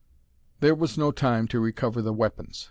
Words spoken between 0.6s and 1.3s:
There was no